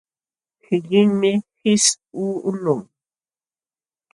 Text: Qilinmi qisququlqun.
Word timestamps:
Qilinmi 0.63 1.31
qisququlqun. 1.59 2.81